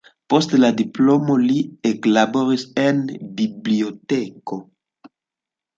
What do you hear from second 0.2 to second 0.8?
Post la